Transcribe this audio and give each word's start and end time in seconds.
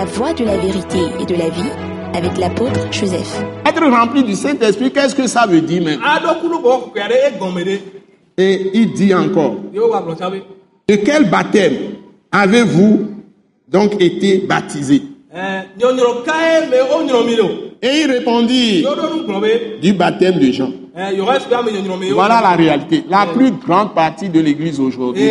La 0.00 0.06
voie 0.06 0.32
de 0.32 0.44
la 0.46 0.56
vérité 0.56 0.98
et 1.20 1.26
de 1.26 1.34
la 1.34 1.50
vie 1.50 1.68
avec 2.14 2.38
l'apôtre 2.38 2.90
Joseph. 2.90 3.44
Être 3.66 3.84
rempli 3.84 4.24
du 4.24 4.34
Saint-Esprit, 4.34 4.90
qu'est-ce 4.90 5.14
que 5.14 5.26
ça 5.26 5.46
veut 5.46 5.60
dire 5.60 5.82
ɖe 5.82 5.98
Et 8.38 8.70
il 8.72 8.94
dit 8.94 9.14
encore, 9.14 9.56
de 10.88 10.96
quel 10.96 11.28
baptême 11.28 11.74
avez-vous 12.32 13.08
donc 13.68 14.00
été 14.00 14.38
baptisé? 14.38 15.02
Et 17.82 18.00
il 18.02 18.10
répondit, 18.10 18.86
du 19.82 19.92
baptême 19.92 20.38
de 20.38 20.50
Jean. 20.50 20.70
Voilà 22.14 22.40
la 22.40 22.52
réalité. 22.52 23.04
La 23.06 23.26
plus 23.26 23.50
grande 23.50 23.94
partie 23.94 24.30
de 24.30 24.40
l'Église 24.40 24.80
aujourd'hui, 24.80 25.28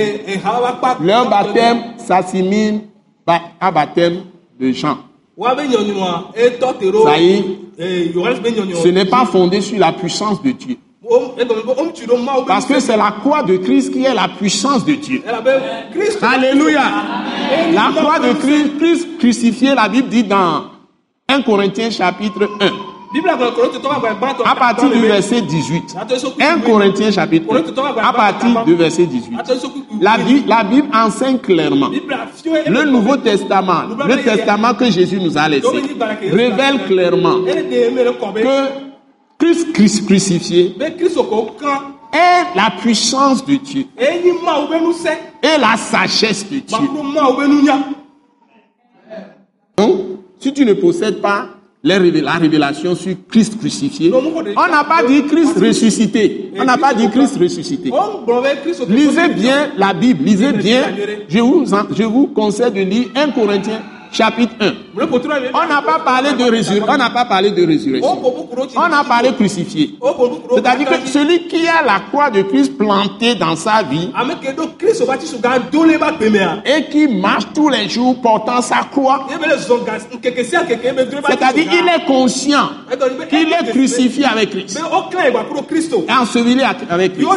leur 1.04 1.27
baptême 1.27 1.79
s'assimile 1.97 2.81
à 3.59 3.71
baptême 3.71 4.21
de 4.60 4.71
Jean. 4.71 4.98
ɖo 6.92 7.04
Ça 7.06 7.20
y 7.20 7.29
est, 7.32 8.14
nyɔnyrɔ 8.14 8.83
ce 8.83 8.88
n'est 8.89 9.06
pas 9.06 9.25
fondé 9.25 9.61
sur 9.61 9.79
la 9.79 9.93
puissance 9.93 10.42
de 10.43 10.52
Dieu. 10.52 10.78
be 11.02 12.46
Parce 12.46 12.66
que 12.66 12.80
c'est 12.80 12.97
la 12.97 13.11
croix 13.11 13.43
de 13.43 13.57
Christ 13.57 13.92
qui 13.93 14.04
est 14.04 14.14
la 14.14 14.28
puissance 14.28 14.86
de 14.86 14.93
Dieu. 14.93 15.24
Alléluia. 16.21 16.82
La 17.74 17.92
croix 17.96 18.19
de 18.19 18.33
Christ, 18.33 18.78
Christ 18.78 19.18
crucifié, 19.18 19.74
la 19.74 19.88
Bible 19.88 20.10
dit 20.10 20.24
dans 20.24 20.66
1 21.28 21.41
Corinthiens 21.41 21.89
chapitre 21.89 22.50
1, 22.60 22.69
à 24.45 24.55
partir 24.55 24.89
du 24.89 24.99
verset 25.01 25.41
18. 25.41 25.95
1 26.39 26.59
Corinthiens 26.59 27.11
chapitre 27.11 27.47
1, 27.55 27.97
à 28.04 28.13
partir 28.13 28.63
du 28.65 28.75
verset 28.75 29.05
18. 29.05 29.33
La, 30.01 30.18
Bi- 30.18 30.43
la 30.47 30.63
Bible 30.63 30.87
enseigne 30.93 31.37
clairement. 31.39 31.89
Le 32.67 32.83
Nouveau 32.85 33.17
Testament, 33.17 33.83
le 34.08 34.23
testament 34.23 34.73
que 34.75 34.89
Jésus 34.91 35.19
nous 35.19 35.38
a 35.38 35.49
laissé, 35.49 35.67
révèle 36.31 36.85
clairement 36.85 37.35
que 37.44 38.67
Christ 39.39 39.73
Christ 39.73 40.05
crucifié 40.05 40.75
est 42.11 42.55
la 42.55 42.71
puissance 42.81 43.45
de 43.45 43.55
Dieu. 43.55 43.85
Et 45.41 45.57
la 45.59 45.77
sagesse 45.77 46.45
de 46.49 46.59
Dieu. 46.59 46.77
nunya 47.47 47.77
Donc, 49.77 50.01
si 50.39 50.53
tu 50.53 50.66
ne 50.66 50.73
possèdes 50.73 51.21
pas 51.21 51.47
les 51.81 52.22
la 52.22 52.33
révélation 52.33 52.94
sur 52.94 53.16
Christ 53.30 53.58
crucifié, 53.58 54.11
on 54.13 54.67
n'a 54.67 54.83
pas 54.83 55.03
dit 55.08 55.23
Christ 55.27 55.58
ressuscité. 55.58 56.52
On 56.58 56.66
n'a 56.66 56.77
pas 56.77 56.94
dit 56.94 57.09
Christ 57.09 57.38
ressuscité. 57.39 57.91
Lisez 58.89 59.30
bien 59.30 59.72
la 59.77 59.94
Bible, 59.94 60.25
lisez 60.25 60.52
bien. 60.52 60.83
Je 61.30 61.39
vous, 61.39 61.66
je 61.95 62.03
vous 62.03 62.27
conseille 62.27 62.72
de 62.72 62.81
lire 62.81 63.07
1 63.16 63.31
Corinthiens 63.31 63.81
chapitre 64.11 64.55
1. 64.59 64.73
wòle 64.95 65.07
kotoro 65.07 65.35
ye 65.35 65.49
On 65.53 65.67
n'a 65.67 65.81
pas 65.81 65.99
parlé 65.99 66.33
de 66.33 66.43
résurrection. 66.49 66.93
On 66.93 66.97
n'a 66.97 67.09
pas 67.09 67.25
parlé 67.25 67.52
de 67.52 67.65
résurrection. 67.65 68.21
On 68.75 68.93
a 68.93 69.03
parlé 69.03 69.31
crucifié. 69.33 69.95
C'est-à-dire 70.55 70.88
que 70.89 71.07
celui 71.07 71.47
qui 71.47 71.67
a 71.67 71.83
la 71.85 71.99
croix 72.09 72.29
de 72.29 72.41
Christ 72.43 72.77
plantée 72.77 73.35
dans 73.35 73.55
sa 73.55 73.83
vie 73.83 74.09
et 76.66 76.83
qui 76.89 77.07
marche 77.07 77.45
tous 77.53 77.69
les 77.69 77.88
jours 77.89 78.19
portant 78.21 78.61
sa 78.61 78.83
croix, 78.91 79.27
c'est-à-dire 81.27 81.67
il 81.71 81.88
est 81.88 82.05
conscient 82.05 82.69
qu'il 83.29 83.53
est 83.53 83.71
crucifié 83.71 84.25
avec 84.25 84.49
Christ. 84.51 84.79
et 86.07 86.11
enseveli 86.13 86.61
avec 86.89 87.13
Christ. 87.13 87.27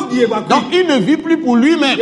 Donc 0.48 0.64
il 0.72 0.86
ne 0.86 0.98
vit 0.98 1.16
plus 1.16 1.38
pour 1.38 1.56
lui-même, 1.56 1.98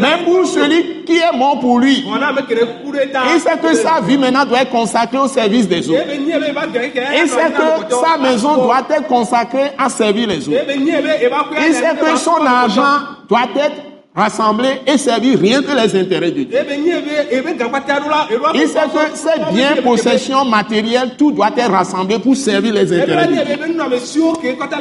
mais 0.00 0.24
pour 0.24 0.46
celui 0.46 1.01
qui 1.04 1.16
est 1.18 1.36
mort 1.36 1.60
pour 1.60 1.78
lui. 1.78 2.04
Il 2.04 3.40
sait 3.40 3.58
que 3.58 3.74
sa 3.74 4.00
vie 4.00 4.18
maintenant 4.18 4.44
doit 4.44 4.62
être 4.62 4.70
consacrée 4.70 5.18
au 5.18 5.28
service 5.28 5.68
des 5.68 5.88
autres. 5.88 6.06
be 6.06 6.18
nye 6.18 6.38
be 6.38 6.46
ye 6.48 6.52
ba 6.52 6.66
gɛ 6.66 6.90
ke 6.92 7.00
Il 7.22 7.28
sait 7.28 7.50
que 7.50 7.94
sa 7.94 8.18
maison 8.18 8.56
doit 8.64 8.84
être 8.90 9.06
consacrée 9.06 9.72
à 9.78 9.88
servir 9.88 10.28
les 10.28 10.48
autres. 10.48 10.66
be 10.66 10.78
nye 10.78 11.00
be 11.02 11.22
ye 11.22 11.28
ba 11.28 11.46
ku 11.48 11.56
Il 11.58 11.74
sait 11.74 11.96
que 12.00 12.16
son 12.16 12.44
argent 12.46 13.00
doit 13.28 13.48
être 13.56 13.91
rassemblé 14.14 14.68
et 14.86 14.98
servir 14.98 15.38
rien 15.40 15.62
que 15.62 15.72
les 15.72 16.00
intérêts 16.00 16.30
de 16.30 16.42
Dieu. 16.44 16.48
ye 16.52 16.62
be 16.64 16.76
nye 16.76 17.00
be 17.00 17.34
ye 17.34 17.40
be 17.40 17.56
gakpata 17.56 17.94
ɖo 17.98 18.10
la 18.10 18.26
eɖo 18.30 18.52
Il 18.54 18.68
sait 18.68 18.80
que 18.92 19.16
ses 19.16 19.54
biens, 19.54 19.82
possessions 19.82 20.44
matérielles, 20.44 21.14
tout 21.16 21.32
doit 21.32 21.50
être 21.56 21.70
rassemblé 21.70 22.18
pour 22.18 22.36
servir 22.36 22.74
les 22.74 22.92
intérêts 22.92 23.26
de 23.26 23.32
Dieu. 23.32 23.42
Et 23.42 23.56
dza 23.56 24.76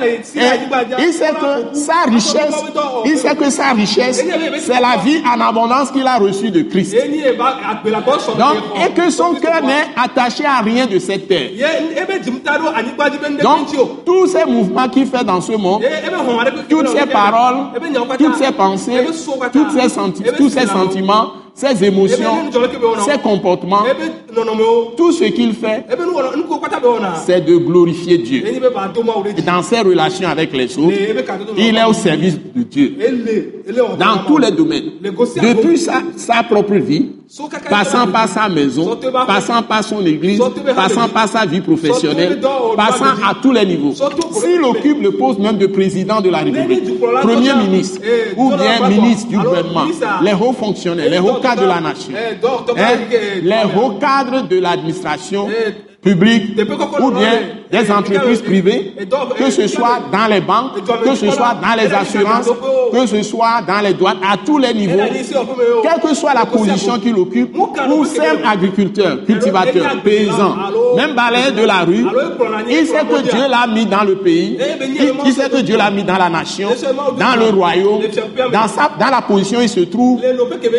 il 1.00 1.14
sait 1.14 1.32
que 1.32 1.78
sa 1.78 2.04
richesse, 2.10 2.64
il 3.06 3.18
sait 3.18 3.36
que 3.36 3.50
sa 3.50 3.72
richesse, 3.72 4.22
c'est 4.60 4.82
la 4.82 4.98
vie 4.98 5.22
en 5.26 5.40
abondance 5.40 5.92
qu'il 5.92 6.06
a 6.06 6.18
reçue 6.18 6.52
de 6.52 6.64
Christ. 6.64 6.94
sɔrɔ 6.94 8.38
Donc, 8.38 8.58
et 8.86 8.94
que 8.94 9.10
son 9.10 9.36
cœur 9.36 9.64
n'est 9.64 9.88
attaché 9.96 10.44
à 10.46 10.60
rien 10.60 10.86
de 10.88 11.00
cette 11.00 11.30
terre. 11.30 11.52
Donc, 13.42 13.68
tous 14.06 14.28
ces 14.28 14.46
mouvements 14.46 14.90
qu'il 14.90 15.06
fait 15.06 15.24
dans 15.24 15.40
ce 15.40 15.54
monde, 15.54 15.84
toutes 16.68 16.90
ces 16.90 17.06
paroles, 17.06 17.68
toutes 18.18 18.36
ces 18.36 18.52
pensées, 18.52 19.06
toutes 19.52 19.72
ces 19.72 19.90
senti- 19.90 20.24
tous 20.38 20.50
ces 20.50 20.66
sentiments, 20.68 21.32
ces 21.54 21.84
émotions, 21.84 22.52
ces 23.06 23.18
comportements, 23.20 23.84
tout 24.98 25.12
ce 25.12 25.26
qu'il 25.26 25.54
fait, 25.54 25.86
c'est 27.26 27.42
de 27.46 27.58
glorifier 27.58 28.18
Dieu. 28.20 28.44
Et 29.38 29.42
dans 29.42 29.62
ses 29.62 29.82
relations 29.82 30.28
avec 30.30 30.54
les 30.54 30.78
autres, 30.78 30.96
il 31.58 31.76
est 31.78 31.84
au 31.84 31.94
service 31.94 32.38
de 32.56 32.64
Dieu. 32.64 32.96
Dans 34.00 34.24
tous 34.28 34.38
les 34.38 34.52
domaines. 34.52 34.92
Depuis 35.02 35.78
sa, 35.78 36.02
sa 36.16 36.44
propre 36.44 36.76
vie, 36.76 37.12
passant 37.70 38.08
par 38.08 38.28
sa 38.28 38.50
maison, 38.50 38.98
passant 39.26 39.62
par 39.64 39.84
son 39.84 40.06
église, 40.06 40.42
passant 40.76 41.08
par 41.08 41.28
sa 41.28 41.46
vie 41.46 41.62
professionnelle, 41.62 42.42
passant 42.76 43.06
à 43.06 43.36
tous 43.42 43.52
les 43.52 43.66
niveaux. 43.66 43.94
S'il 43.94 44.62
occupe 44.64 45.02
le 45.02 45.12
poste 45.12 45.40
même 45.40 45.58
de 45.58 45.68
président 45.68 46.22
de 46.22 46.30
la 46.30 46.40
République, 46.40 47.00
premier 47.22 47.54
ministre, 47.56 48.02
ou 48.36 48.52
bien 48.56 48.90
ministre 48.90 49.30
du 49.30 49.38
gouvernement, 49.38 49.86
les 50.22 50.34
hauts 50.34 50.54
fonctionnaires, 50.54 51.10
les 51.10 51.20
hauts 51.20 51.40
cadres 51.42 51.62
de 51.62 51.68
la 51.68 51.80
nation, 51.80 52.14
les 53.42 53.80
hauts 53.80 53.92
cadres 54.00 54.48
de 54.48 54.60
l'administration 54.60 55.48
publique, 56.02 56.60
ou 57.02 57.12
bien 57.12 57.61
des 57.72 57.90
entreprises 57.92 58.42
privées, 58.42 58.94
que 59.38 59.50
ce 59.50 59.68
soit 59.68 60.00
dans 60.12 60.28
les 60.30 60.42
banques, 60.42 60.84
que 61.04 61.16
ce 61.16 61.32
soit 61.32 61.56
dans 61.62 61.76
les 61.82 61.92
assurances, 61.94 62.50
que 62.92 63.06
ce 63.06 63.24
soit 63.24 63.62
dans 63.68 63.80
les 63.82 63.94
douanes, 63.94 64.18
à 64.30 64.36
tous 64.38 64.58
les 64.58 64.74
niveaux, 64.74 65.00
quelle 65.82 66.02
que 66.02 66.14
soit 66.14 66.34
la 66.34 66.46
position 66.46 67.00
qu'il 67.00 67.16
occupe, 67.16 67.56
ou 67.58 68.06
simple 68.06 68.42
agriculteur, 68.46 69.24
cultivateur, 69.26 69.86
paysan, 70.04 70.56
même 70.98 71.14
balayeur 71.16 71.54
de 71.54 71.64
la 71.66 71.80
rue, 71.84 72.06
il 72.70 72.86
sait 72.88 73.06
que 73.10 73.22
Dieu 73.22 73.44
l'a 73.50 73.68
mis 73.68 73.86
dans 73.86 74.04
le 74.04 74.16
pays, 74.16 74.58
il, 75.00 75.14
il 75.26 75.34
sait 75.34 75.50
que 75.50 75.62
Dieu 75.62 75.78
l'a 75.78 75.90
mis 75.92 76.04
dans 76.04 76.18
la 76.18 76.30
nation, 76.30 76.70
dans 77.18 77.40
le 77.40 77.56
royaume, 77.56 78.02
dans, 78.52 78.68
sa, 78.68 78.92
dans 79.00 79.10
la 79.12 79.22
position 79.22 79.60
où 79.60 79.62
il 79.62 79.70
se 79.70 79.82
trouve, 79.82 80.20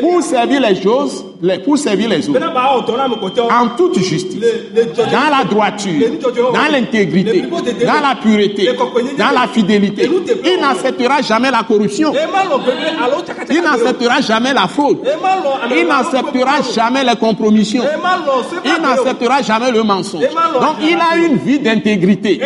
pour 0.01 0.23
servir 0.23 0.61
les 0.61 0.81
choses, 0.81 1.25
les- 1.41 1.59
pour 1.59 1.79
servir 1.79 2.09
les 2.09 2.29
autres, 2.29 2.39
bena 2.39 2.51
ba 2.53 2.77
wɔ 2.77 2.85
dɔ 2.87 2.97
na 2.97 3.05
ame 3.05 3.17
kɔtɔ 3.17 3.43
en 3.51 3.69
toute 3.77 3.99
justice, 3.99 4.41
dans 4.75 5.31
la 5.37 5.45
droiture, 5.45 6.11
dans 6.53 6.73
l'intégrité, 6.83 7.43
dans 7.43 8.01
la 8.01 8.15
pureté, 8.21 8.71
dans 9.19 9.31
la 9.31 9.49
fidélité. 9.49 10.09
Il 10.45 10.61
n'acceptera 10.61 11.23
jamais 11.23 11.51
la 11.51 11.63
corruption. 11.63 12.13
Il 13.51 13.63
n'acceptera 13.63 14.21
jamais 14.21 14.53
la 14.53 14.63
ame 14.63 14.97
Il 15.77 15.87
n'acceptera 15.87 16.63
jamais 16.75 17.05
les 17.05 17.17
compromissions. 17.17 17.85
Il 18.65 18.83
n'acceptera 18.83 19.43
jamais 19.43 19.71
le 19.71 19.83
mensonge. 19.83 20.23
Donc 20.23 20.77
il 20.83 20.97
a 20.97 21.17
une 21.17 21.37
vie 21.37 21.59
d'intégrité. 21.59 22.41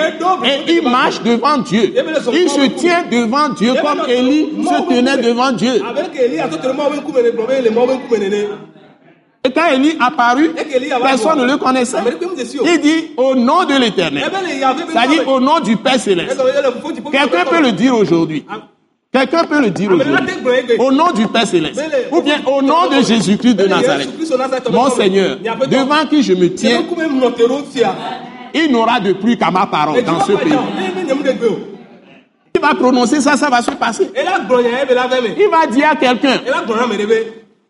Et 0.44 0.72
il 0.72 0.88
marche 0.88 1.22
devant 1.22 1.58
Dieu. 1.58 1.94
Il 2.32 2.48
se 2.48 2.66
tient 2.76 3.04
devant 3.10 3.48
Dieu 3.50 3.74
comme 3.82 4.08
Élie 4.08 4.48
se 4.64 4.88
tenait 4.88 5.18
devant 5.18 5.52
Dieu. 5.52 5.82
Et 9.46 9.52
quand 9.52 9.70
Élie 9.72 9.96
apparut, 10.00 10.50
personne 11.02 11.38
ne 11.38 11.44
le 11.44 11.56
connaissait. 11.56 11.98
Il 12.64 12.80
dit 12.80 13.10
au 13.16 13.36
nom 13.36 13.64
de 13.64 13.78
l'éternel. 13.78 14.24
ebe 14.24 14.44
le 14.44 14.58
yave 14.58 14.76
be 14.76 14.90
C'est-à-dire 14.92 15.28
au 15.28 15.40
nom 15.40 15.60
du 15.60 15.76
Père 15.76 16.00
Céleste. 16.00 16.36
Quelqu'un 17.12 17.44
peut 17.48 17.62
le 17.62 17.72
dire 17.72 17.94
aujourd'hui. 17.94 18.44
Quelqu'un 19.12 19.44
peut 19.44 19.60
le 19.60 19.70
dire 19.70 19.92
aujourd'hui. 19.92 20.76
Au 20.78 20.90
nom 20.90 21.12
du 21.12 21.28
Père 21.28 21.46
Céleste. 21.46 21.80
Ou 22.10 22.22
bien 22.22 22.40
au 22.46 22.60
nom 22.60 22.88
de 22.88 23.04
Jésus-Christ 23.04 23.54
de 23.54 23.66
Nazareth. 23.66 24.08
Mon 24.72 24.90
Seigneur, 24.90 25.36
devant 25.70 26.06
qui 26.10 26.24
je 26.24 26.32
me 26.32 26.52
tiens, 26.52 26.82
il 28.52 28.72
n'aura 28.72 28.98
de 28.98 29.12
plus 29.12 29.36
qu'à 29.36 29.52
ma 29.52 29.66
parole 29.66 30.02
dans 30.02 30.24
ce 30.24 30.32
pays. 30.32 30.58
Il 32.56 32.60
va 32.60 32.74
prononcer 32.74 33.20
ça, 33.20 33.36
ça 33.36 33.48
va 33.48 33.62
se 33.62 33.70
passer. 33.70 34.10
Il 34.16 35.48
va 35.50 35.66
dire 35.68 35.90
à 35.92 35.94
quelqu'un, 35.94 36.40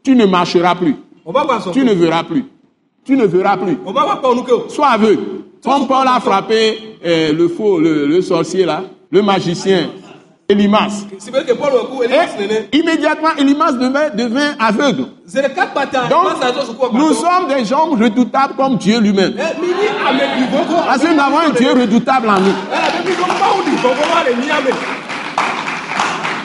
tu 0.03 0.15
ne 0.15 0.25
marcheras 0.25 0.75
plus, 0.77 0.95
tu 1.73 1.85
ne 1.85 1.93
verras 1.93 2.23
plus, 2.25 2.45
tu 3.05 3.17
ne 3.17 3.25
verras 3.27 3.57
plus. 3.57 3.77
Sois 4.69 4.89
aveugle. 4.89 5.23
Comme 5.65 5.87
Paul 5.89 6.07
a 6.07 6.21
frappé 6.21 6.99
euh, 7.05 7.33
le 7.33 7.49
faux, 7.49 7.81
le, 7.81 8.07
le 8.07 8.23
sorcier 8.23 8.65
là, 8.65 8.83
le 9.11 9.23
magicien 9.23 9.89
Elimas. 10.49 11.05
Et 12.71 12.79
immédiatement, 12.79 13.31
Elimas 13.37 13.73
devint, 13.73 14.11
devint 14.11 14.55
aveugle. 14.61 15.07
Donc, 16.09 16.27
nous 16.93 17.13
sommes 17.15 17.49
des 17.49 17.65
gens 17.65 17.87
redoutables 17.91 18.55
comme 18.57 18.77
Dieu 18.77 19.01
lui-même. 19.01 19.35
Parce 19.35 21.03
que 21.03 21.13
nous 21.13 21.21
avons 21.21 21.39
un 21.39 21.51
Dieu 21.51 21.73
redoutable 21.73 22.29
en 22.29 22.39
nous. 22.39 22.55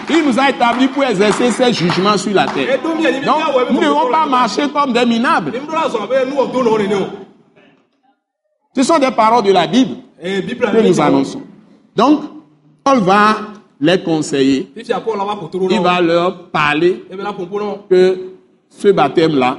Il 0.10 0.24
nous 0.26 0.40
a 0.40 0.50
établis 0.50 0.88
pour 0.88 1.04
exercer 1.04 1.52
ses 1.52 1.74
jugements 1.74 2.18
sur 2.18 2.34
la 2.34 2.46
terre. 2.46 2.80
Donc, 2.82 3.00
nous 3.70 3.80
ne 3.80 3.86
devons 3.86 4.12
pas 4.12 4.26
marcher 4.26 4.64
comme 4.70 4.94
des 4.94 5.06
minables. 5.06 5.54
Ce 8.76 8.84
sont 8.84 9.00
des 9.00 9.12
paroles 9.12 9.44
de 9.44 9.52
la 9.52 9.68
Bible 9.68 9.96
que 10.22 10.88
nous 10.88 11.02
annonçons. 11.02 11.42
Donc, 11.96 12.22
Paul 12.84 13.00
va 13.00 13.36
les 13.80 14.02
conseiller. 14.02 14.72
Il 14.76 15.82
va 15.82 16.02
leur 16.02 16.50
parler 16.50 17.04
que 17.90 18.20
ce 18.70 18.88
baptême-là, 18.88 19.58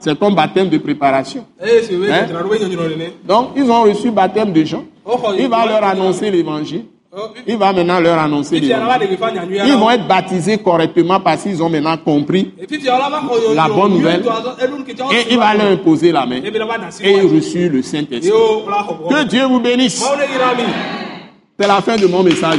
c'est 0.00 0.18
comme 0.18 0.34
baptême 0.34 0.68
de 0.70 0.78
préparation. 0.78 1.44
Hein? 1.60 2.26
Donc, 3.24 3.50
ils 3.56 3.70
ont 3.70 3.82
reçu 3.82 4.10
baptême 4.10 4.52
de 4.52 4.64
Jean. 4.64 4.84
Il 5.38 5.48
va 5.48 5.66
leur 5.66 5.84
annoncer 5.84 6.30
l'évangile. 6.30 6.86
Il 7.46 7.56
va 7.56 7.72
maintenant 7.72 8.00
leur 8.00 8.18
annoncer. 8.18 8.58
Ils 8.58 9.76
vont 9.78 9.90
être 9.90 10.06
baptisés 10.06 10.58
correctement 10.58 11.20
parce 11.20 11.42
qu'ils 11.42 11.62
ont 11.62 11.70
maintenant 11.70 11.96
compris 11.96 12.52
la 13.54 13.68
bonne 13.68 13.92
nouvelle. 13.92 14.22
Et 15.12 15.32
il 15.32 15.38
va 15.38 15.54
leur 15.54 15.72
imposer 15.72 16.12
la 16.12 16.26
main. 16.26 16.40
Et 17.02 17.12
ils 17.12 17.34
reçu 17.34 17.68
le 17.68 17.82
Saint-Esprit. 17.82 18.30
Que 18.30 19.24
Dieu 19.24 19.44
vous 19.44 19.60
bénisse. 19.60 20.04
C'est 21.58 21.66
la 21.66 21.80
fin 21.80 21.96
de 21.96 22.06
mon 22.06 22.22
message. 22.22 22.58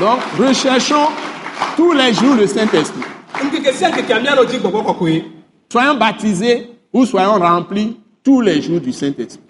Donc, 0.00 0.20
recherchons 0.38 1.08
tous 1.76 1.92
les 1.92 2.14
jours 2.14 2.36
le 2.36 2.46
Saint-Esprit. 2.46 3.02
Soyons 5.72 5.94
baptisés 5.94 6.68
ou 6.92 7.04
soyons 7.06 7.38
remplis 7.38 7.96
tous 8.22 8.40
les 8.40 8.62
jours 8.62 8.80
du 8.80 8.92
Saint-Esprit. 8.92 9.49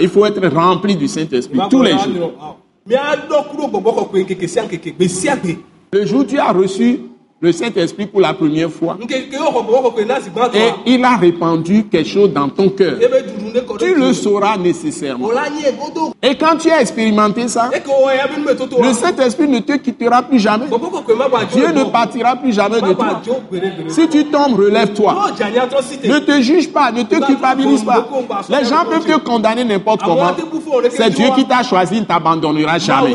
Il 0.00 0.08
faut 0.08 0.24
être 0.26 0.46
rempli 0.48 0.96
du 0.96 1.08
Saint-Esprit 1.08 1.58
tous 1.70 1.82
les 1.82 1.92
jours. 1.92 2.58
Le 5.92 6.06
jour 6.06 6.20
où 6.20 6.24
tu 6.24 6.38
as 6.38 6.52
reçu 6.52 7.00
le 7.40 7.52
Saint-Esprit 7.52 8.06
pour 8.06 8.20
la 8.20 8.34
première 8.34 8.70
fois. 8.70 8.98
Et 10.54 10.70
il 10.86 11.04
a 11.04 11.16
répandu 11.16 11.84
quelque 11.84 12.08
chose 12.08 12.32
dans 12.32 12.48
ton 12.48 12.68
cœur. 12.68 12.96
Tu 13.78 13.94
le 13.94 14.12
sauras 14.12 14.56
nécessairement. 14.56 15.28
Et 16.20 16.34
quand 16.34 16.56
tu 16.56 16.70
as 16.70 16.80
expérimenté 16.80 17.46
ça, 17.46 17.70
le 17.72 18.92
Saint-Esprit 18.92 19.46
ne 19.46 19.60
te 19.60 19.76
quittera 19.76 20.22
plus 20.22 20.40
jamais. 20.40 20.66
Dieu 21.52 21.68
ne 21.68 21.84
partira 21.84 22.34
plus 22.36 22.52
jamais 22.52 22.80
de 22.80 22.92
toi. 22.92 23.22
Si 23.88 24.08
tu 24.08 24.24
tombes, 24.26 24.58
relève-toi. 24.58 25.14
Ne 26.04 26.18
te 26.18 26.40
juge 26.40 26.72
pas, 26.72 26.90
ne 26.90 27.02
te 27.02 27.24
culpabilise 27.24 27.84
pas. 27.84 28.08
Les 28.48 28.64
gens 28.64 28.84
peuvent 28.84 29.06
te 29.06 29.18
condamner 29.18 29.64
n'importe 29.64 30.02
comment. 30.02 30.32
C'est 30.90 31.10
Dieu 31.10 31.28
qui 31.36 31.46
t'a 31.46 31.62
choisi, 31.62 31.96
il 31.96 32.00
ne 32.00 32.06
t'abandonnera 32.06 32.78
jamais. 32.78 33.14